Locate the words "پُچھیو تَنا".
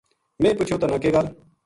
0.57-0.97